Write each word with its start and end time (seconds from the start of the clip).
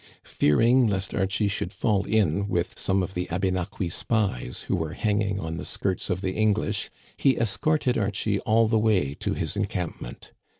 Fearing 0.25 0.87
lest 0.87 1.13
Archie 1.13 1.47
should 1.47 1.71
fall 1.71 2.05
in 2.07 2.47
with 2.47 2.79
some 2.79 3.03
of 3.03 3.13
the 3.13 3.27
Abénaquis 3.27 3.91
spies 3.91 4.61
who 4.63 4.75
were 4.75 4.93
hanging 4.93 5.39
on 5.39 5.57
the 5.57 5.63
skirts 5.63 6.09
of 6.09 6.21
the 6.21 6.33
English; 6.33 6.89
he 7.17 7.37
escorted 7.37 7.99
Archie 7.99 8.39
all 8.39 8.67
the 8.67 8.79
way 8.79 9.13
to 9.13 9.35
his 9.35 9.55
encamp 9.55 10.01
ment. 10.01 10.31